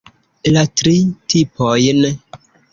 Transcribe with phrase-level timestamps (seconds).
[0.55, 0.95] La tri
[1.35, 2.05] tipojn.